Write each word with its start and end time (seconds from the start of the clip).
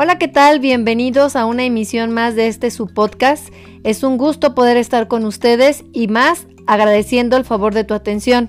Hola, 0.00 0.16
¿qué 0.16 0.28
tal? 0.28 0.60
Bienvenidos 0.60 1.34
a 1.34 1.44
una 1.44 1.64
emisión 1.64 2.12
más 2.12 2.36
de 2.36 2.46
este 2.46 2.70
su 2.70 2.86
podcast. 2.86 3.48
Es 3.82 4.04
un 4.04 4.16
gusto 4.16 4.54
poder 4.54 4.76
estar 4.76 5.08
con 5.08 5.24
ustedes 5.24 5.82
y 5.92 6.06
más 6.06 6.46
agradeciendo 6.68 7.36
el 7.36 7.44
favor 7.44 7.74
de 7.74 7.82
tu 7.82 7.94
atención. 7.94 8.48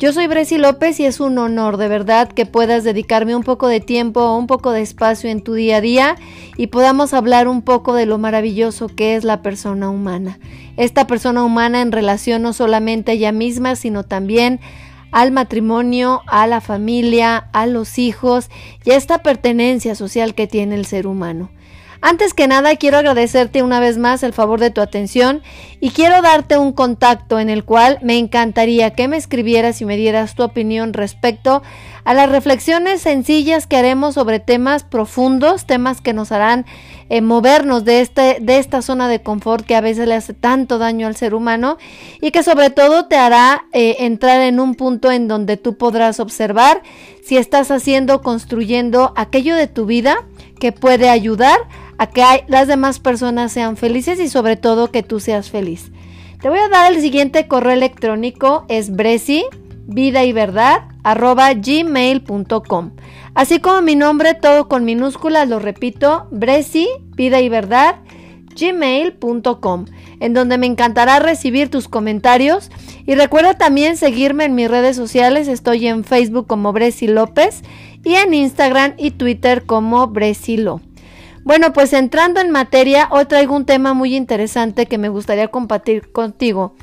Yo 0.00 0.12
soy 0.12 0.26
Bresi 0.26 0.58
López 0.58 0.98
y 0.98 1.04
es 1.04 1.20
un 1.20 1.38
honor 1.38 1.76
de 1.76 1.86
verdad 1.86 2.26
que 2.26 2.46
puedas 2.46 2.82
dedicarme 2.82 3.36
un 3.36 3.44
poco 3.44 3.68
de 3.68 3.78
tiempo 3.78 4.22
o 4.22 4.36
un 4.36 4.48
poco 4.48 4.72
de 4.72 4.82
espacio 4.82 5.30
en 5.30 5.40
tu 5.40 5.54
día 5.54 5.76
a 5.76 5.80
día 5.80 6.16
y 6.56 6.66
podamos 6.66 7.14
hablar 7.14 7.46
un 7.46 7.62
poco 7.62 7.94
de 7.94 8.04
lo 8.04 8.18
maravilloso 8.18 8.88
que 8.88 9.14
es 9.14 9.22
la 9.22 9.40
persona 9.40 9.90
humana. 9.90 10.40
Esta 10.76 11.06
persona 11.06 11.44
humana 11.44 11.80
en 11.80 11.92
relación 11.92 12.42
no 12.42 12.52
solamente 12.52 13.12
a 13.12 13.14
ella 13.14 13.30
misma, 13.30 13.76
sino 13.76 14.02
también 14.02 14.58
al 15.10 15.32
matrimonio, 15.32 16.22
a 16.26 16.46
la 16.46 16.60
familia, 16.60 17.48
a 17.52 17.66
los 17.66 17.98
hijos 17.98 18.50
y 18.84 18.90
a 18.90 18.96
esta 18.96 19.22
pertenencia 19.22 19.94
social 19.94 20.34
que 20.34 20.46
tiene 20.46 20.74
el 20.74 20.86
ser 20.86 21.06
humano. 21.06 21.50
Antes 22.00 22.32
que 22.32 22.46
nada, 22.46 22.76
quiero 22.76 22.98
agradecerte 22.98 23.62
una 23.62 23.80
vez 23.80 23.98
más 23.98 24.22
el 24.22 24.32
favor 24.32 24.60
de 24.60 24.70
tu 24.70 24.80
atención 24.80 25.42
y 25.80 25.90
quiero 25.90 26.22
darte 26.22 26.56
un 26.56 26.72
contacto 26.72 27.40
en 27.40 27.50
el 27.50 27.64
cual 27.64 27.98
me 28.02 28.18
encantaría 28.18 28.92
que 28.92 29.08
me 29.08 29.16
escribieras 29.16 29.80
y 29.80 29.84
me 29.84 29.96
dieras 29.96 30.36
tu 30.36 30.44
opinión 30.44 30.92
respecto 30.92 31.62
a 32.04 32.14
las 32.14 32.30
reflexiones 32.30 33.02
sencillas 33.02 33.66
que 33.66 33.76
haremos 33.76 34.14
sobre 34.14 34.38
temas 34.38 34.84
profundos, 34.84 35.66
temas 35.66 36.00
que 36.00 36.12
nos 36.12 36.30
harán 36.30 36.66
eh, 37.10 37.20
movernos 37.20 37.84
de, 37.84 38.00
este, 38.00 38.38
de 38.40 38.58
esta 38.58 38.80
zona 38.80 39.08
de 39.08 39.22
confort 39.22 39.66
que 39.66 39.74
a 39.74 39.80
veces 39.80 40.06
le 40.06 40.14
hace 40.14 40.34
tanto 40.34 40.78
daño 40.78 41.06
al 41.06 41.16
ser 41.16 41.34
humano 41.34 41.78
y 42.20 42.30
que 42.30 42.44
sobre 42.44 42.70
todo 42.70 43.06
te 43.06 43.16
hará 43.16 43.64
eh, 43.72 43.96
entrar 44.00 44.40
en 44.42 44.60
un 44.60 44.76
punto 44.76 45.10
en 45.10 45.26
donde 45.26 45.56
tú 45.56 45.76
podrás 45.76 46.20
observar 46.20 46.82
si 47.24 47.36
estás 47.36 47.70
haciendo, 47.70 48.22
construyendo 48.22 49.12
aquello 49.16 49.56
de 49.56 49.66
tu 49.66 49.84
vida 49.84 50.24
que 50.60 50.72
puede 50.72 51.10
ayudar 51.10 51.58
a 51.98 52.06
que 52.06 52.44
las 52.46 52.68
demás 52.68 53.00
personas 53.00 53.52
sean 53.52 53.76
felices 53.76 54.20
y 54.20 54.28
sobre 54.28 54.56
todo 54.56 54.90
que 54.90 55.02
tú 55.02 55.20
seas 55.20 55.50
feliz. 55.50 55.90
Te 56.40 56.48
voy 56.48 56.60
a 56.60 56.68
dar 56.68 56.92
el 56.92 57.00
siguiente 57.00 57.48
correo 57.48 57.72
electrónico, 57.72 58.64
es 58.68 58.94
bresi, 58.94 59.44
vida 59.86 60.24
y 60.24 60.32
verdad, 60.32 60.84
arroba 61.02 61.52
gmail.com. 61.54 62.92
Así 63.34 63.58
como 63.58 63.82
mi 63.82 63.96
nombre, 63.96 64.34
todo 64.34 64.68
con 64.68 64.84
minúsculas, 64.84 65.48
lo 65.48 65.58
repito, 65.58 66.28
bresi, 66.30 66.88
vida 67.16 67.40
y 67.40 67.48
verdad, 67.48 67.96
gmail.com, 68.58 69.86
en 70.20 70.34
donde 70.34 70.58
me 70.58 70.66
encantará 70.66 71.18
recibir 71.18 71.70
tus 71.70 71.88
comentarios. 71.88 72.70
Y 73.06 73.14
recuerda 73.14 73.54
también 73.54 73.96
seguirme 73.96 74.44
en 74.44 74.54
mis 74.54 74.70
redes 74.70 74.96
sociales, 74.96 75.48
estoy 75.48 75.86
en 75.88 76.04
Facebook 76.04 76.46
como 76.46 76.72
Bresi 76.72 77.08
López 77.08 77.62
y 78.04 78.14
en 78.14 78.34
Instagram 78.34 78.94
y 78.98 79.12
Twitter 79.12 79.64
como 79.64 80.06
Bresilo. 80.08 80.80
Bueno, 81.48 81.72
pues 81.72 81.94
entrando 81.94 82.42
en 82.42 82.50
materia, 82.50 83.08
hoy 83.10 83.24
traigo 83.24 83.56
un 83.56 83.64
tema 83.64 83.94
muy 83.94 84.14
interesante 84.14 84.84
que 84.84 84.98
me 84.98 85.08
gustaría 85.08 85.48
compartir 85.48 86.12
contigo. 86.12 86.74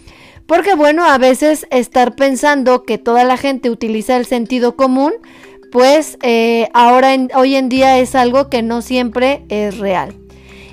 Porque 0.47 0.73
bueno, 0.73 1.05
a 1.05 1.19
veces 1.19 1.67
estar 1.69 2.15
pensando 2.15 2.81
que 2.81 2.97
toda 2.97 3.25
la 3.25 3.37
gente 3.37 3.69
utiliza 3.69 4.17
el 4.17 4.25
sentido 4.25 4.75
común, 4.75 5.13
pues 5.71 6.17
eh, 6.23 6.69
ahora 6.73 7.15
hoy 7.35 7.53
en 7.53 7.69
día 7.69 7.99
es 7.99 8.15
algo 8.15 8.49
que 8.49 8.63
no 8.63 8.81
siempre 8.81 9.45
es 9.49 9.77
real. 9.77 10.15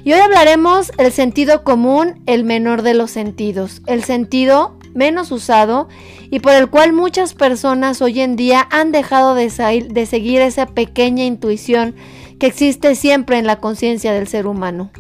Y 0.05 0.15
hoy 0.15 0.21
hablaremos 0.21 0.91
el 0.97 1.13
sentido 1.13 1.63
común, 1.63 2.23
el 2.25 2.45
menor 2.45 2.81
de 2.81 2.95
los 2.95 3.11
sentidos, 3.11 3.83
el 3.87 4.05
sentido 4.05 4.79
menos 4.95 5.31
usado 5.31 5.89
y 6.31 6.41
por 6.41 6.55
el 6.55 6.71
cual 6.71 6.95
muchas 6.95 7.35
personas 7.35 8.01
hoy 8.01 8.23
en 8.23 8.37
día 8.37 8.67
han 8.71 8.91
dejado 8.91 9.35
de, 9.35 9.51
de 9.91 10.07
seguir 10.07 10.41
esa 10.41 10.65
pequeña 10.65 11.25
intuición 11.25 11.95
que 12.43 12.49
existe 12.49 12.97
siempre 12.97 13.39
en 13.39 13.47
la 13.47 13.61
conciencia 13.61 14.13
del 14.13 14.27
ser 14.27 14.49
humano. 14.49 14.91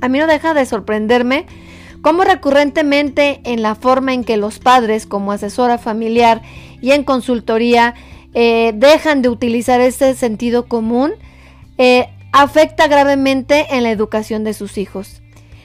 A 0.00 0.06
mí 0.06 0.20
no 0.20 0.28
deja 0.28 0.54
de 0.54 0.64
sorprenderme 0.64 1.46
cómo 2.02 2.22
recurrentemente 2.22 3.40
en 3.42 3.62
la 3.62 3.74
forma 3.74 4.14
en 4.14 4.22
que 4.22 4.36
los 4.36 4.60
padres 4.60 5.04
como 5.04 5.32
asesora 5.32 5.76
familiar 5.76 6.40
y 6.80 6.92
en 6.92 7.02
consultoría 7.02 7.94
eh, 8.32 8.74
dejan 8.76 9.22
de 9.22 9.28
utilizar 9.28 9.80
ese 9.80 10.14
sentido 10.14 10.66
común, 10.66 11.14
eh, 11.78 12.10
afecta 12.30 12.86
gravemente 12.86 13.66
en 13.70 13.82
la 13.82 13.90
educación 13.90 14.44
de 14.44 14.54
sus 14.54 14.78
hijos. 14.78 15.20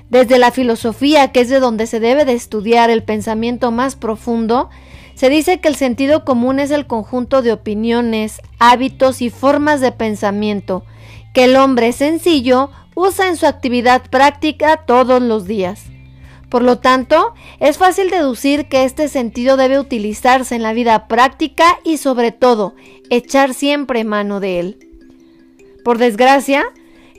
Desde 0.10 0.40
la 0.40 0.50
filosofía, 0.50 1.32
que 1.32 1.42
es 1.42 1.50
de 1.50 1.60
donde 1.60 1.86
se 1.86 2.00
debe 2.00 2.26
de 2.26 2.34
estudiar 2.34 2.90
el 2.90 3.04
pensamiento 3.04 3.70
más 3.70 3.96
profundo, 3.96 4.72
se 5.18 5.30
dice 5.30 5.60
que 5.60 5.68
el 5.68 5.76
sentido 5.76 6.24
común 6.24 6.60
es 6.60 6.70
el 6.70 6.86
conjunto 6.86 7.42
de 7.42 7.52
opiniones, 7.52 8.40
hábitos 8.60 9.24
y 9.24 9.32
formas 9.32 9.82
de 9.82 9.92
pensamiento 9.92 10.84
que 11.34 11.46
el 11.46 11.56
hombre 11.56 11.92
sencillo 11.92 12.70
usa 12.94 13.28
en 13.28 13.36
su 13.36 13.48
actividad 13.48 14.04
práctica 14.12 14.78
todos 14.86 15.20
los 15.20 15.48
días. 15.48 15.86
Por 16.50 16.62
lo 16.62 16.78
tanto, 16.78 17.34
es 17.60 17.80
fácil 17.80 18.12
deducir 18.12 18.70
que 18.70 18.86
este 18.86 19.08
sentido 19.08 19.58
debe 19.58 19.80
utilizarse 19.80 20.56
en 20.56 20.62
la 20.62 20.74
vida 20.74 21.08
práctica 21.08 21.80
y 21.84 21.98
sobre 21.98 22.32
todo 22.32 22.76
echar 23.10 23.56
siempre 23.56 24.04
mano 24.04 24.40
de 24.40 24.60
él. 24.60 24.88
Por 25.84 25.98
desgracia, 25.98 26.64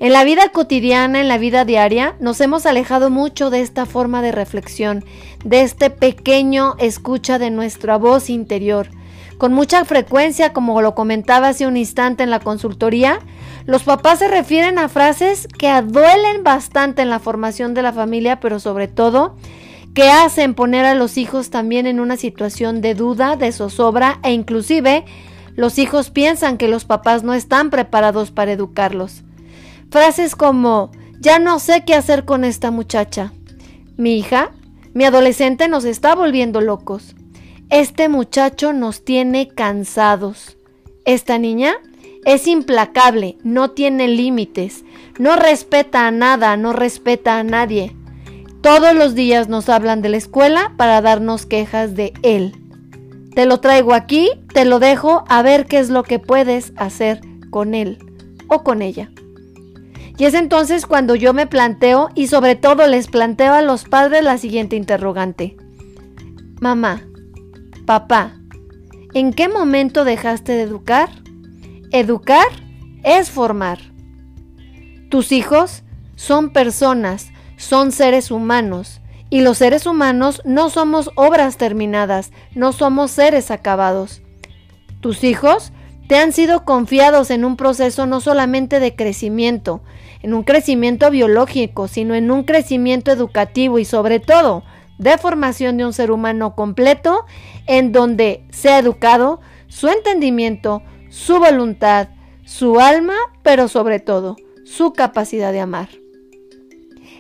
en 0.01 0.13
la 0.13 0.25
vida 0.25 0.51
cotidiana, 0.51 1.21
en 1.21 1.29
la 1.29 1.39
vida 1.39 1.65
diaria, 1.65 2.15
nos 2.21 2.41
hemos 2.41 2.67
alejado 2.67 3.11
mucho 3.11 3.51
de 3.51 3.61
esta 3.61 3.85
forma 3.85 4.23
de 4.23 4.33
reflexión, 4.33 5.05
de 5.45 5.63
este 5.63 5.91
pequeño 5.91 6.77
escucha 6.79 7.39
de 7.39 7.51
nuestra 7.51 7.97
voz 7.97 8.31
interior. 8.31 8.89
Con 9.39 9.53
mucha 9.53 9.85
frecuencia, 9.85 10.53
como 10.53 10.81
lo 10.83 10.95
comentaba 10.95 11.49
hace 11.49 11.67
un 11.67 11.77
instante 11.77 12.23
en 12.23 12.31
la 12.31 12.41
consultoría, 12.41 13.21
los 13.67 13.83
papás 13.83 14.21
se 14.21 14.29
refieren 14.29 14.79
a 14.79 14.89
frases 14.89 15.47
que 15.59 15.71
duelen 15.83 16.43
bastante 16.43 17.03
en 17.03 17.11
la 17.11 17.19
formación 17.19 17.75
de 17.75 17.83
la 17.83 17.93
familia, 17.93 18.41
pero 18.41 18.61
sobre 18.61 18.89
todo 18.89 19.37
que 19.95 20.11
hacen 20.11 20.55
poner 20.55 20.85
a 20.85 20.95
los 20.95 21.19
hijos 21.19 21.51
también 21.51 21.87
en 21.87 21.99
una 21.99 22.17
situación 22.17 22.81
de 22.81 22.95
duda, 22.95 23.37
de 23.37 23.51
zozobra 23.51 24.21
e 24.23 24.33
inclusive 24.33 25.05
los 25.57 25.79
hijos 25.79 26.11
piensan 26.11 26.57
que 26.57 26.69
los 26.69 26.85
papás 26.85 27.25
no 27.25 27.35
están 27.35 27.71
preparados 27.71 28.31
para 28.31 28.53
educarlos. 28.53 29.25
Frases 29.91 30.37
como, 30.37 30.91
ya 31.19 31.39
no 31.39 31.59
sé 31.59 31.85
qué 31.87 31.95
hacer 31.95 32.25
con 32.25 32.45
esta 32.45 32.71
muchacha. 32.71 33.33
Mi 33.97 34.19
hija, 34.19 34.51
mi 34.93 35.05
adolescente 35.05 35.69
nos 35.69 35.85
está 35.85 36.15
volviendo 36.15 36.61
locos. 36.61 37.15
Este 37.71 38.09
muchacho 38.09 38.73
nos 38.73 39.05
tiene 39.05 39.49
cansados. 39.49 40.57
Esta 41.05 41.39
niña 41.39 41.75
es 42.25 42.47
implacable, 42.47 43.39
no 43.43 43.71
tiene 43.71 44.09
límites, 44.09 44.85
no 45.19 45.37
respeta 45.37 46.07
a 46.07 46.11
nada, 46.11 46.57
no 46.57 46.73
respeta 46.75 47.39
a 47.39 47.43
nadie. 47.43 47.97
Todos 48.61 48.95
los 48.95 49.15
días 49.15 49.49
nos 49.49 49.69
hablan 49.69 50.03
de 50.03 50.11
la 50.11 50.19
escuela 50.19 50.75
para 50.77 51.01
darnos 51.01 51.47
quejas 51.47 51.95
de 51.95 52.13
él. 52.23 52.53
Te 53.35 53.47
lo 53.47 53.61
traigo 53.61 53.95
aquí, 53.95 54.31
te 54.53 54.65
lo 54.65 54.81
dejo 54.81 55.25
a 55.29 55.43
ver 55.43 55.67
qué 55.67 55.79
es 55.79 55.89
lo 55.89 56.03
que 56.03 56.19
puedes 56.19 56.73
hacer 56.77 57.21
con 57.51 57.75
él 57.75 57.99
o 58.49 58.63
con 58.63 58.83
ella. 58.83 59.11
Y 60.19 60.25
es 60.25 60.35
entonces 60.35 60.85
cuando 60.85 61.15
yo 61.15 61.33
me 61.33 61.47
planteo 61.47 62.11
y 62.15 62.27
sobre 62.27 62.57
todo 62.57 62.87
les 62.89 63.07
planteo 63.07 63.55
a 63.55 63.63
los 63.63 63.85
padres 63.85 64.25
la 64.25 64.37
siguiente 64.37 64.75
interrogante. 64.75 65.57
Mamá, 66.61 67.03
papá, 67.87 68.33
¿en 69.15 69.33
qué 69.33 69.49
momento 69.49 70.05
dejaste 70.05 70.53
de 70.53 70.63
educar? 70.63 71.09
Educar 71.93 72.49
es 73.05 73.31
formar. 73.31 73.79
Tus 75.09 75.31
hijos 75.31 75.85
son 76.17 76.51
personas, 76.51 77.31
son 77.57 77.93
seres 77.93 78.33
humanos. 78.33 79.01
Y 79.31 79.43
los 79.43 79.59
seres 79.59 79.87
humanos 79.87 80.43
no 80.45 80.69
somos 80.69 81.11
obras 81.15 81.59
terminadas, 81.59 82.33
no 82.55 82.73
somos 82.73 83.11
seres 83.13 83.51
acabados. 83.51 84.23
Tus 85.01 85.23
hijos 85.23 85.71
te 86.09 86.17
han 86.17 86.33
sido 86.33 86.65
confiados 86.65 87.31
en 87.31 87.45
un 87.45 87.57
proceso 87.57 88.07
no 88.07 88.21
solamente 88.21 88.81
de 88.81 88.97
crecimiento, 88.97 89.83
en 90.23 90.35
un 90.35 90.43
crecimiento 90.43 91.11
biológico, 91.11 91.89
sino 91.89 92.15
en 92.15 92.31
un 92.31 92.45
crecimiento 92.45 93.11
educativo 93.11 93.79
y 93.79 93.85
sobre 93.85 94.21
todo 94.21 94.65
de 94.99 95.17
formación 95.17 95.77
de 95.77 95.87
un 95.87 95.93
ser 95.93 96.11
humano 96.11 96.55
completo 96.55 97.25
en 97.67 97.93
donde 97.93 98.45
sea 98.51 98.79
educado 98.79 99.41
su 99.69 99.89
entendimiento, 99.89 100.83
su 101.09 101.39
voluntad, 101.39 102.09
su 102.45 102.81
alma, 102.81 103.15
pero 103.43 103.69
sobre 103.69 104.01
todo 104.01 104.37
su 104.65 104.93
capacidad 104.93 105.53
de 105.53 105.61
amar. 105.61 105.89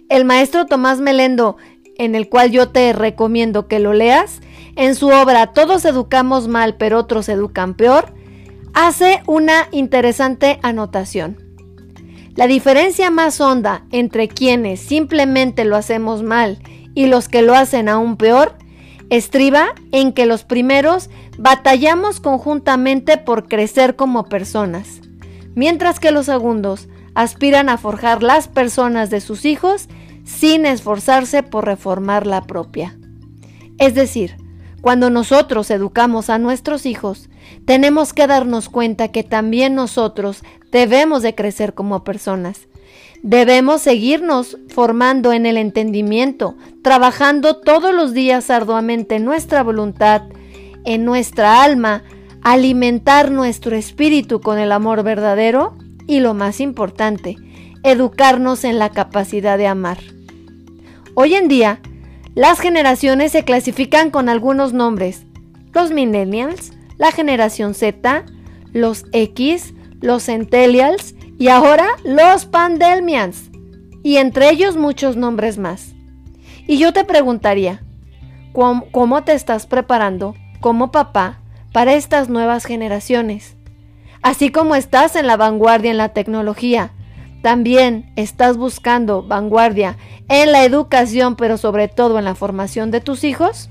El 0.09 0.25
maestro 0.25 0.67
Tomás 0.67 1.01
Melendo, 1.01 1.57
en 1.99 2.15
el 2.15 2.29
cual 2.29 2.51
yo 2.51 2.71
te 2.71 2.93
recomiendo 2.93 3.69
que 3.69 3.79
lo 3.79 3.93
leas, 3.93 4.41
en 4.77 4.95
su 4.95 5.09
obra 5.09 5.49
Todos 5.49 5.85
educamos 5.85 6.49
mal, 6.49 6.77
pero 6.77 6.99
otros 6.99 7.29
educan 7.29 7.75
peor, 7.75 8.15
hace 8.75 9.23
una 9.27 9.69
interesante 9.73 10.59
anotación. 10.63 11.48
La 12.39 12.47
diferencia 12.47 13.11
más 13.11 13.41
honda 13.41 13.83
entre 13.91 14.29
quienes 14.29 14.79
simplemente 14.79 15.65
lo 15.65 15.75
hacemos 15.75 16.23
mal 16.23 16.59
y 16.95 17.07
los 17.07 17.29
que 17.29 17.43
lo 17.43 17.53
hacen 17.57 17.89
aún 17.89 18.17
peor 18.17 18.55
estriba 19.11 19.71
en 19.91 20.13
que 20.13 20.25
los 20.25 20.45
primeros 20.45 21.11
batallamos 21.37 22.21
conjuntamente 22.21 23.19
por 23.19 23.49
crecer 23.49 23.97
como 23.97 24.29
personas, 24.29 25.01
mientras 25.57 25.99
que 25.99 26.13
los 26.13 26.27
segundos 26.27 26.87
aspiran 27.17 27.69
a 27.69 27.77
forjar 27.77 28.23
las 28.23 28.47
personas 28.47 29.11
de 29.11 29.21
sus 29.21 29.45
hijos 29.45 29.89
sin 30.23 30.65
esforzarse 30.65 31.43
por 31.43 31.65
reformar 31.65 32.25
la 32.25 32.47
propia. 32.47 32.97
Es 33.79 33.97
decir, 33.97 34.37
cuando 34.81 35.11
nosotros 35.11 35.73
educamos 35.73 36.31
a 36.31 36.39
nuestros 36.39 36.87
hijos, 36.87 37.31
tenemos 37.65 38.13
que 38.13 38.29
darnos 38.29 38.69
cuenta 38.69 39.09
que 39.09 39.25
también 39.25 39.75
nosotros 39.75 40.45
debemos 40.71 41.23
de 41.23 41.35
crecer 41.35 41.75
como 41.75 42.05
personas. 42.05 42.69
Debemos 43.23 43.83
seguirnos 43.83 44.59
formando 44.69 45.33
en 45.33 45.45
el 45.47 45.57
entendimiento, 45.57 46.57
trabajando 46.83 47.57
todos 47.57 47.93
los 47.93 48.13
días 48.15 48.49
arduamente 48.51 49.17
en 49.17 49.25
nuestra 49.25 49.63
voluntad, 49.63 50.23
en 50.85 51.05
nuestra 51.05 51.63
alma, 51.63 52.05
alimentar 52.43 53.31
nuestro 53.31 53.77
espíritu 53.77 54.41
con 54.41 54.59
el 54.59 54.71
amor 54.71 55.03
verdadero 55.03 55.77
y 56.07 56.21
lo 56.21 56.33
más 56.35 56.61
importante, 56.61 57.37
educarnos 57.83 58.65
en 58.65 58.79
la 58.79 58.91
capacidad 58.91 59.59
de 59.59 59.67
amar. 59.67 59.99
Hoy 61.15 61.35
en 61.35 61.49
día, 61.49 61.81
las 62.35 62.61
generaciones 62.61 63.33
se 63.33 63.45
clasifican 63.45 64.11
con 64.11 64.29
algunos 64.29 64.73
nombres. 64.73 65.25
Los 65.73 65.91
millennials, 65.91 66.73
la 66.97 67.11
generación 67.11 67.75
Z, 67.75 68.25
los 68.73 69.05
X, 69.13 69.75
los 70.01 70.25
centennials 70.25 71.15
y 71.39 71.49
ahora 71.49 71.87
los 72.05 72.47
pandelmians. 72.47 73.51
Y 74.03 74.17
entre 74.17 74.51
ellos 74.51 74.77
muchos 74.77 75.17
nombres 75.17 75.59
más. 75.59 75.95
Y 76.67 76.79
yo 76.79 76.93
te 76.93 77.05
preguntaría, 77.05 77.83
¿cómo, 78.53 78.87
cómo 78.91 79.25
te 79.25 79.33
estás 79.33 79.67
preparando 79.67 80.35
como 80.61 80.91
papá 80.91 81.41
para 81.73 81.95
estas 81.95 82.29
nuevas 82.29 82.65
generaciones? 82.65 83.57
Así 84.23 84.51
como 84.51 84.75
estás 84.75 85.17
en 85.17 85.27
la 85.27 85.37
vanguardia 85.37 85.91
en 85.91 85.97
la 85.97 86.11
tecnología, 86.11 86.93
también 87.43 88.13
estás 88.17 88.57
buscando 88.57 89.23
vanguardia 89.23 89.97
en 90.29 90.53
la 90.53 90.65
educación, 90.65 91.37
pero 91.37 91.57
sobre 91.57 91.89
todo 91.89 92.19
en 92.19 92.25
la 92.25 92.35
formación 92.35 92.91
de 92.91 93.01
tus 93.01 93.25
hijos? 93.25 93.71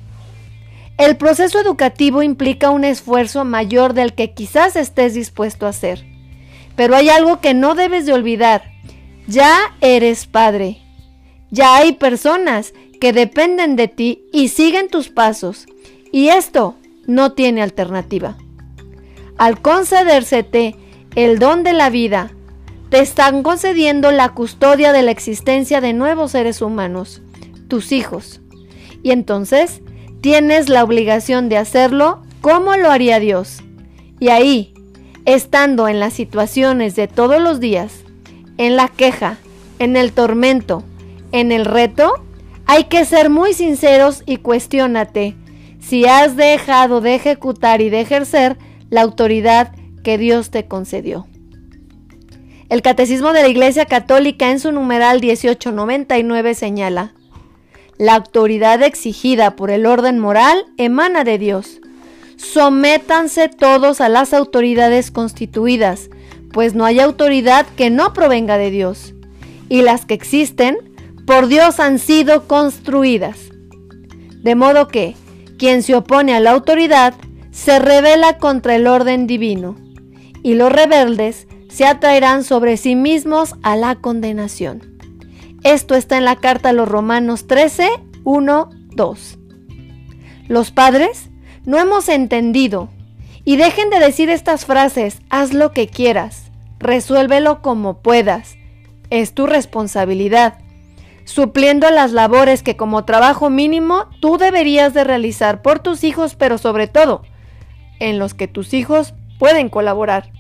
El 0.97 1.17
proceso 1.17 1.59
educativo 1.59 2.23
implica 2.23 2.71
un 2.71 2.83
esfuerzo 2.83 3.45
mayor 3.45 3.93
del 3.93 4.13
que 4.13 4.33
quizás 4.33 4.75
estés 4.75 5.13
dispuesto 5.13 5.67
a 5.67 5.69
hacer. 5.69 6.05
Pero 6.77 6.95
hay 6.95 7.09
algo 7.09 7.41
que 7.41 7.53
no 7.53 7.75
debes 7.75 8.05
de 8.05 8.13
olvidar. 8.13 8.71
Ya 9.27 9.57
eres 9.81 10.25
padre. 10.27 10.77
Ya 11.51 11.75
hay 11.75 11.93
personas 11.93 12.73
que 13.01 13.11
dependen 13.11 13.75
de 13.75 13.89
ti 13.89 14.23
y 14.31 14.47
siguen 14.47 14.87
tus 14.87 15.09
pasos. 15.09 15.65
Y 16.13 16.29
esto 16.29 16.75
no 17.05 17.33
tiene 17.33 17.61
alternativa. 17.61 18.37
Al 19.37 19.61
concedérsete 19.61 20.75
el 21.15 21.39
don 21.39 21.63
de 21.63 21.73
la 21.73 21.89
vida, 21.89 22.31
te 22.89 22.99
están 22.99 23.43
concediendo 23.43 24.11
la 24.11 24.29
custodia 24.29 24.93
de 24.93 25.01
la 25.01 25.11
existencia 25.11 25.81
de 25.81 25.93
nuevos 25.93 26.31
seres 26.31 26.61
humanos, 26.61 27.21
tus 27.67 27.91
hijos. 27.91 28.39
Y 29.03 29.11
entonces 29.11 29.81
tienes 30.21 30.69
la 30.69 30.83
obligación 30.83 31.49
de 31.49 31.57
hacerlo 31.57 32.21
como 32.41 32.75
lo 32.77 32.91
haría 32.91 33.19
Dios. 33.19 33.63
Y 34.19 34.29
ahí, 34.29 34.73
estando 35.27 35.89
en 35.89 35.99
las 35.99 36.13
situaciones 36.13 36.95
de 36.95 37.07
todos 37.07 37.39
los 37.41 37.59
días, 37.59 38.05
en 38.57 38.77
la 38.77 38.87
queja, 38.87 39.37
en 39.77 39.97
el 39.97 40.13
tormento, 40.13 40.83
en 41.33 41.51
el 41.51 41.65
reto, 41.65 42.13
hay 42.65 42.85
que 42.85 43.03
ser 43.03 43.29
muy 43.29 43.53
sinceros 43.53 44.23
y 44.25 44.37
cuestionate 44.37 45.35
si 45.79 46.05
has 46.05 46.37
dejado 46.37 47.01
de 47.01 47.15
ejecutar 47.15 47.81
y 47.81 47.89
de 47.89 48.01
ejercer 48.01 48.57
la 48.89 49.01
autoridad 49.01 49.73
que 50.01 50.17
Dios 50.17 50.49
te 50.49 50.65
concedió. 50.65 51.27
El 52.69 52.81
Catecismo 52.81 53.33
de 53.33 53.41
la 53.41 53.49
Iglesia 53.49 53.85
Católica 53.85 54.49
en 54.49 54.61
su 54.61 54.71
numeral 54.71 55.19
1899 55.19 56.53
señala, 56.55 57.13
la 57.97 58.15
autoridad 58.15 58.81
exigida 58.81 59.57
por 59.57 59.71
el 59.71 59.85
orden 59.85 60.19
moral 60.19 60.65
emana 60.77 61.25
de 61.25 61.37
Dios. 61.37 61.81
Sométanse 62.37 63.49
todos 63.49 63.99
a 63.99 64.09
las 64.09 64.33
autoridades 64.33 65.11
constituidas, 65.11 66.09
pues 66.53 66.75
no 66.75 66.85
hay 66.85 66.99
autoridad 66.99 67.65
que 67.75 67.89
no 67.89 68.13
provenga 68.13 68.57
de 68.57 68.69
Dios, 68.69 69.15
y 69.69 69.81
las 69.81 70.05
que 70.05 70.13
existen 70.13 70.77
por 71.25 71.47
Dios 71.47 71.79
han 71.79 71.99
sido 71.99 72.47
construidas. 72.47 73.37
De 74.43 74.55
modo 74.55 74.87
que 74.87 75.15
quien 75.57 75.81
se 75.81 75.95
opone 75.95 76.35
a 76.35 76.39
la 76.39 76.51
autoridad 76.51 77.15
se 77.51 77.79
rebela 77.79 78.37
contra 78.37 78.75
el 78.75 78.87
orden 78.87 79.25
divino, 79.25 79.75
y 80.43 80.53
los 80.53 80.71
rebeldes 80.71 81.47
se 81.69 81.85
atraerán 81.85 82.43
sobre 82.43 82.77
sí 82.77 82.95
mismos 82.95 83.55
a 83.63 83.75
la 83.75 83.95
condenación. 83.95 84.97
Esto 85.63 85.95
está 85.95 86.17
en 86.17 86.25
la 86.25 86.35
carta 86.35 86.69
a 86.69 86.73
los 86.73 86.87
Romanos 86.87 87.47
13, 87.47 87.89
1, 88.23 88.69
2. 88.95 89.39
Los 90.47 90.71
padres 90.71 91.26
no 91.67 91.77
hemos 91.77 92.07
entendido 92.07 92.87
y 93.43 93.57
dejen 93.57 93.89
de 93.89 93.99
decir 93.99 94.29
estas 94.29 94.65
frases, 94.65 95.19
haz 95.29 95.53
lo 95.53 95.73
que 95.73 95.89
quieras, 95.89 96.49
resuélvelo 96.79 97.61
como 97.61 98.01
puedas, 98.01 98.55
es 99.09 99.33
tu 99.33 99.47
responsabilidad, 99.47 100.59
supliendo 101.25 101.91
las 101.91 102.13
labores 102.13 102.63
que 102.63 102.77
como 102.77 103.03
trabajo 103.03 103.49
mínimo 103.49 104.05
tú 104.21 104.37
deberías 104.37 104.93
de 104.93 105.03
realizar 105.03 105.61
por 105.61 105.79
tus 105.79 106.05
hijos, 106.05 106.35
pero 106.35 106.57
sobre 106.57 106.87
todo 106.87 107.23
en 107.99 108.17
los 108.17 108.33
que 108.33 108.47
tus 108.47 108.73
hijos 108.73 109.13
pueden 109.37 109.67
colaborar. 109.67 110.31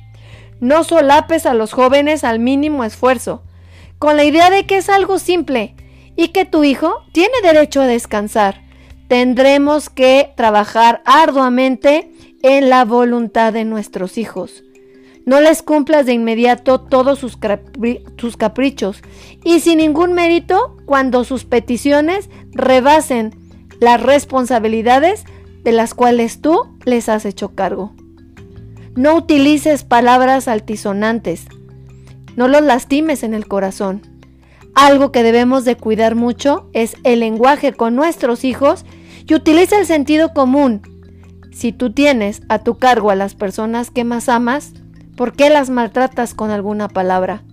No 0.61 0.85
solapes 0.85 1.45
a 1.45 1.53
los 1.53 1.73
jóvenes 1.73 2.23
al 2.23 2.39
mínimo 2.39 2.85
esfuerzo, 2.85 3.43
con 3.99 4.15
la 4.15 4.23
idea 4.23 4.49
de 4.49 4.65
que 4.65 4.77
es 4.77 4.87
algo 4.87 5.19
simple 5.19 5.75
y 6.15 6.29
que 6.29 6.45
tu 6.45 6.63
hijo 6.63 7.03
tiene 7.11 7.33
derecho 7.43 7.81
a 7.81 7.85
descansar. 7.85 8.66
Tendremos 9.07 9.89
que 9.89 10.33
trabajar 10.35 11.01
arduamente 11.05 12.11
en 12.41 12.69
la 12.69 12.85
voluntad 12.85 13.53
de 13.53 13.65
nuestros 13.65 14.17
hijos. 14.17 14.63
No 15.25 15.41
les 15.41 15.61
cumplas 15.61 16.05
de 16.05 16.13
inmediato 16.13 16.79
todos 16.79 17.19
sus, 17.19 17.37
caprichos 18.37 19.01
y 19.43 19.59
sin 19.59 19.79
ningún 19.79 20.13
mérito 20.13 20.77
cuando 20.85 21.25
sus 21.25 21.43
peticiones 21.43 22.29
rebasen 22.51 23.35
las 23.81 24.01
responsabilidades 24.01 25.25
de 25.63 25.73
las 25.73 25.93
cuales 25.93 26.41
tú 26.41 26.61
les 26.85 27.09
has 27.09 27.25
hecho 27.25 27.55
cargo. 27.55 27.93
No 28.95 29.15
utilices 29.15 29.83
palabras 29.83 30.47
altisonantes. 30.47 31.45
No 32.37 32.47
los 32.47 32.61
lastimes 32.61 33.23
en 33.23 33.33
el 33.33 33.47
corazón. 33.47 34.01
Algo 34.75 35.11
que 35.11 35.23
debemos 35.23 35.65
de 35.65 35.75
cuidar 35.75 36.15
mucho 36.15 36.69
es 36.71 36.95
el 37.03 37.19
lenguaje 37.19 37.73
con 37.73 37.95
nuestros 37.95 38.45
hijos 38.45 38.85
y 39.27 39.35
utiliza 39.35 39.77
el 39.77 39.85
sentido 39.85 40.33
común. 40.33 40.81
Si 41.51 41.71
tú 41.71 41.91
tienes 41.91 42.41
a 42.49 42.59
tu 42.59 42.77
cargo 42.77 43.11
a 43.11 43.15
las 43.15 43.35
personas 43.35 43.91
que 43.91 44.03
más 44.03 44.29
amas, 44.29 44.73
¿por 45.15 45.33
qué 45.33 45.49
las 45.49 45.69
maltratas 45.69 46.33
con 46.33 46.51
alguna 46.51 46.87
palabra? 46.87 47.43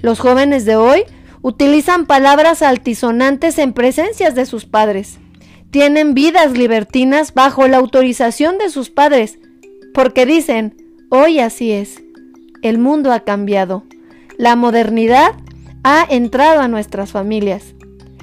Los 0.00 0.18
jóvenes 0.18 0.64
de 0.64 0.76
hoy 0.76 1.04
utilizan 1.42 2.06
palabras 2.06 2.62
altisonantes 2.62 3.58
en 3.58 3.72
presencias 3.72 4.34
de 4.34 4.46
sus 4.46 4.66
padres. 4.66 5.18
Tienen 5.70 6.14
vidas 6.14 6.52
libertinas 6.52 7.34
bajo 7.34 7.68
la 7.68 7.76
autorización 7.76 8.58
de 8.58 8.70
sus 8.70 8.90
padres 8.90 9.38
porque 9.94 10.26
dicen, 10.26 10.76
hoy 11.10 11.38
así 11.40 11.72
es, 11.72 12.02
el 12.62 12.78
mundo 12.78 13.12
ha 13.12 13.20
cambiado, 13.20 13.84
la 14.38 14.56
modernidad 14.56 15.32
ha 15.84 16.06
entrado 16.08 16.60
a 16.60 16.68
nuestras 16.68 17.12
familias 17.12 17.74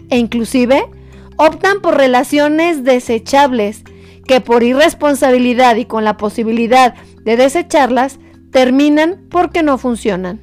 e 0.10 0.18
inclusive 0.18 0.86
optan 1.38 1.82
por 1.82 1.96
relaciones 1.98 2.84
desechables 2.84 3.84
que 4.26 4.42
por 4.42 4.64
irresponsabilidad 4.64 5.78
y 5.78 5.86
con 5.86 6.04
la 6.04 6.18
posibilidad 6.18 6.96
de 7.24 7.38
desecharlas 7.38 8.20
terminan 8.52 9.26
porque 9.30 9.64
no 9.64 9.78
funcionan. 9.78 10.42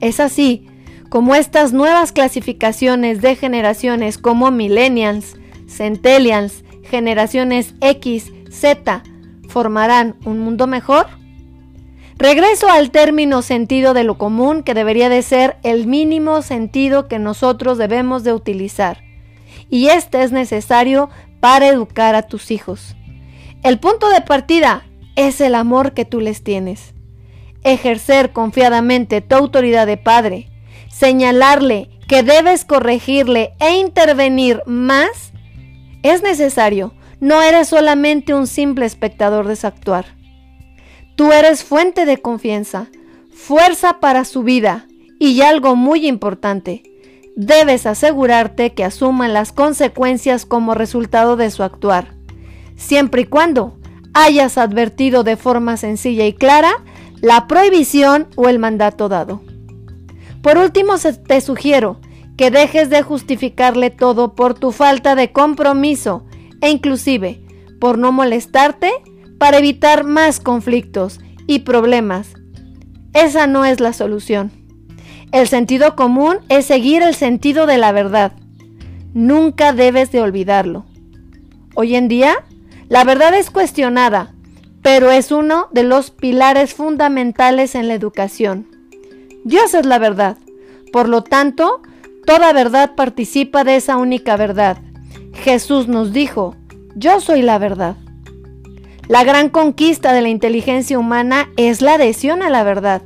Es 0.00 0.20
así 0.20 0.66
como 1.08 1.34
estas 1.34 1.72
nuevas 1.72 2.12
clasificaciones 2.12 3.20
de 3.20 3.34
generaciones 3.34 4.16
como 4.16 4.50
millennials, 4.50 5.36
centennials, 5.68 6.64
generaciones 6.84 7.74
X, 7.80 8.32
Z, 8.50 9.02
formarán 9.48 10.16
un 10.24 10.38
mundo 10.38 10.66
mejor? 10.66 11.06
Regreso 12.16 12.68
al 12.68 12.90
término 12.90 13.42
sentido 13.42 13.94
de 13.94 14.04
lo 14.04 14.18
común 14.18 14.62
que 14.62 14.74
debería 14.74 15.08
de 15.08 15.22
ser 15.22 15.56
el 15.62 15.86
mínimo 15.86 16.42
sentido 16.42 17.08
que 17.08 17.18
nosotros 17.18 17.78
debemos 17.78 18.24
de 18.24 18.32
utilizar. 18.32 19.09
Y 19.70 19.88
este 19.88 20.22
es 20.22 20.32
necesario 20.32 21.08
para 21.40 21.68
educar 21.68 22.14
a 22.14 22.22
tus 22.22 22.50
hijos. 22.50 22.96
El 23.62 23.78
punto 23.78 24.08
de 24.10 24.20
partida 24.20 24.84
es 25.16 25.40
el 25.40 25.54
amor 25.54 25.94
que 25.94 26.04
tú 26.04 26.20
les 26.20 26.42
tienes. 26.42 26.94
Ejercer 27.62 28.32
confiadamente 28.32 29.20
tu 29.20 29.36
autoridad 29.36 29.86
de 29.86 29.96
padre, 29.96 30.50
señalarle 30.90 31.90
que 32.08 32.22
debes 32.22 32.64
corregirle 32.64 33.52
e 33.60 33.76
intervenir 33.76 34.62
más, 34.66 35.32
es 36.02 36.22
necesario 36.22 36.94
no 37.20 37.42
eres 37.42 37.68
solamente 37.68 38.32
un 38.32 38.46
simple 38.46 38.86
espectador 38.86 39.46
de 39.46 39.54
su 39.54 39.66
actuar. 39.66 40.06
Tú 41.16 41.32
eres 41.32 41.62
fuente 41.62 42.06
de 42.06 42.16
confianza, 42.16 42.88
fuerza 43.30 44.00
para 44.00 44.24
su 44.24 44.42
vida, 44.42 44.86
Y 45.22 45.42
algo 45.42 45.76
muy 45.76 46.06
importante, 46.06 46.82
debes 47.40 47.86
asegurarte 47.86 48.74
que 48.74 48.84
asuman 48.84 49.32
las 49.32 49.50
consecuencias 49.52 50.44
como 50.44 50.74
resultado 50.74 51.36
de 51.36 51.50
su 51.50 51.62
actuar, 51.62 52.14
siempre 52.76 53.22
y 53.22 53.24
cuando 53.24 53.78
hayas 54.12 54.58
advertido 54.58 55.24
de 55.24 55.36
forma 55.36 55.78
sencilla 55.78 56.26
y 56.26 56.34
clara 56.34 56.70
la 57.22 57.46
prohibición 57.46 58.28
o 58.36 58.48
el 58.48 58.58
mandato 58.58 59.08
dado. 59.08 59.40
Por 60.42 60.58
último, 60.58 60.94
te 61.26 61.40
sugiero 61.40 61.98
que 62.36 62.50
dejes 62.50 62.90
de 62.90 63.02
justificarle 63.02 63.88
todo 63.88 64.34
por 64.34 64.52
tu 64.52 64.70
falta 64.70 65.14
de 65.14 65.32
compromiso 65.32 66.26
e 66.60 66.70
inclusive 66.70 67.40
por 67.80 67.96
no 67.96 68.12
molestarte 68.12 68.90
para 69.38 69.58
evitar 69.58 70.04
más 70.04 70.40
conflictos 70.40 71.20
y 71.46 71.60
problemas. 71.60 72.34
Esa 73.14 73.46
no 73.46 73.64
es 73.64 73.80
la 73.80 73.94
solución. 73.94 74.59
El 75.32 75.46
sentido 75.46 75.94
común 75.94 76.38
es 76.48 76.66
seguir 76.66 77.02
el 77.02 77.14
sentido 77.14 77.66
de 77.66 77.78
la 77.78 77.92
verdad. 77.92 78.32
Nunca 79.14 79.72
debes 79.72 80.10
de 80.10 80.20
olvidarlo. 80.20 80.84
Hoy 81.76 81.94
en 81.94 82.08
día, 82.08 82.44
la 82.88 83.04
verdad 83.04 83.34
es 83.34 83.50
cuestionada, 83.50 84.34
pero 84.82 85.12
es 85.12 85.30
uno 85.30 85.68
de 85.70 85.84
los 85.84 86.10
pilares 86.10 86.74
fundamentales 86.74 87.76
en 87.76 87.86
la 87.86 87.94
educación. 87.94 88.66
Dios 89.44 89.72
es 89.74 89.86
la 89.86 90.00
verdad. 90.00 90.36
Por 90.92 91.08
lo 91.08 91.22
tanto, 91.22 91.80
toda 92.26 92.52
verdad 92.52 92.96
participa 92.96 93.62
de 93.62 93.76
esa 93.76 93.98
única 93.98 94.36
verdad. 94.36 94.78
Jesús 95.32 95.86
nos 95.86 96.12
dijo, 96.12 96.56
yo 96.96 97.20
soy 97.20 97.42
la 97.42 97.58
verdad. 97.58 97.94
La 99.06 99.22
gran 99.22 99.48
conquista 99.48 100.12
de 100.12 100.22
la 100.22 100.28
inteligencia 100.28 100.98
humana 100.98 101.48
es 101.56 101.82
la 101.82 101.94
adhesión 101.94 102.42
a 102.42 102.50
la 102.50 102.64
verdad. 102.64 103.02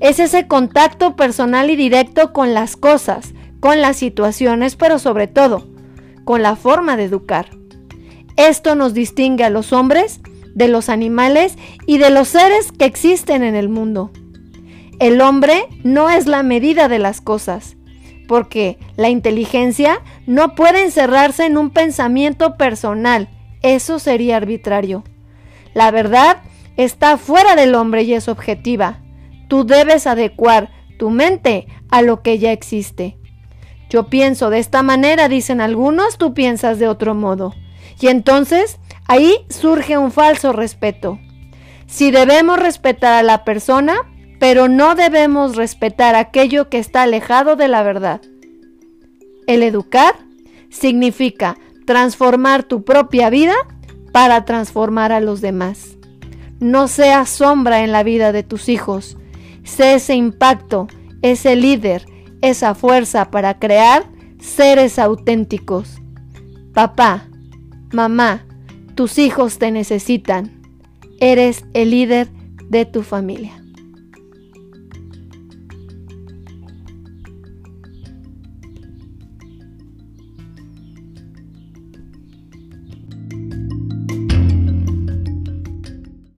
Es 0.00 0.18
ese 0.18 0.46
contacto 0.46 1.14
personal 1.14 1.70
y 1.70 1.76
directo 1.76 2.32
con 2.32 2.54
las 2.54 2.76
cosas, 2.76 3.32
con 3.60 3.80
las 3.80 3.96
situaciones, 3.96 4.76
pero 4.76 4.98
sobre 4.98 5.26
todo, 5.26 5.66
con 6.24 6.42
la 6.42 6.56
forma 6.56 6.96
de 6.96 7.04
educar. 7.04 7.50
Esto 8.36 8.74
nos 8.74 8.94
distingue 8.94 9.44
a 9.44 9.50
los 9.50 9.72
hombres 9.72 10.20
de 10.54 10.68
los 10.68 10.88
animales 10.88 11.56
y 11.86 11.98
de 11.98 12.10
los 12.10 12.28
seres 12.28 12.72
que 12.72 12.86
existen 12.86 13.44
en 13.44 13.54
el 13.54 13.68
mundo. 13.68 14.10
El 14.98 15.20
hombre 15.20 15.66
no 15.84 16.10
es 16.10 16.26
la 16.26 16.42
medida 16.42 16.88
de 16.88 16.98
las 16.98 17.20
cosas, 17.20 17.76
porque 18.26 18.78
la 18.96 19.08
inteligencia 19.08 20.00
no 20.26 20.54
puede 20.54 20.84
encerrarse 20.84 21.46
en 21.46 21.56
un 21.56 21.70
pensamiento 21.70 22.56
personal, 22.56 23.28
eso 23.62 23.98
sería 23.98 24.36
arbitrario. 24.36 25.04
La 25.74 25.90
verdad 25.90 26.38
está 26.76 27.18
fuera 27.18 27.56
del 27.56 27.74
hombre 27.74 28.02
y 28.02 28.14
es 28.14 28.28
objetiva. 28.28 28.99
Tú 29.50 29.66
debes 29.66 30.06
adecuar 30.06 30.70
tu 30.96 31.10
mente 31.10 31.66
a 31.90 32.02
lo 32.02 32.22
que 32.22 32.38
ya 32.38 32.52
existe. 32.52 33.18
Yo 33.88 34.06
pienso 34.06 34.48
de 34.48 34.60
esta 34.60 34.84
manera, 34.84 35.28
dicen 35.28 35.60
algunos, 35.60 36.18
tú 36.18 36.34
piensas 36.34 36.78
de 36.78 36.86
otro 36.86 37.16
modo. 37.16 37.52
Y 38.00 38.06
entonces 38.06 38.78
ahí 39.08 39.38
surge 39.48 39.98
un 39.98 40.12
falso 40.12 40.52
respeto. 40.52 41.18
Si 41.88 42.12
debemos 42.12 42.60
respetar 42.60 43.14
a 43.14 43.24
la 43.24 43.44
persona, 43.44 43.96
pero 44.38 44.68
no 44.68 44.94
debemos 44.94 45.56
respetar 45.56 46.14
aquello 46.14 46.68
que 46.68 46.78
está 46.78 47.02
alejado 47.02 47.56
de 47.56 47.66
la 47.66 47.82
verdad. 47.82 48.20
El 49.48 49.64
educar 49.64 50.14
significa 50.70 51.56
transformar 51.86 52.62
tu 52.62 52.84
propia 52.84 53.30
vida 53.30 53.56
para 54.12 54.44
transformar 54.44 55.10
a 55.10 55.18
los 55.18 55.40
demás. 55.40 55.96
No 56.60 56.86
seas 56.86 57.28
sombra 57.28 57.82
en 57.82 57.90
la 57.90 58.04
vida 58.04 58.30
de 58.30 58.44
tus 58.44 58.68
hijos. 58.68 59.16
Sé 59.64 59.94
ese 59.94 60.14
impacto, 60.14 60.88
ese 61.22 61.56
líder, 61.56 62.06
esa 62.42 62.74
fuerza 62.74 63.30
para 63.30 63.58
crear 63.58 64.04
seres 64.38 64.98
auténticos. 64.98 66.00
Papá, 66.72 67.28
mamá, 67.92 68.46
tus 68.94 69.18
hijos 69.18 69.58
te 69.58 69.70
necesitan. 69.70 70.62
Eres 71.20 71.64
el 71.74 71.90
líder 71.90 72.28
de 72.68 72.86
tu 72.86 73.02
familia. 73.02 73.59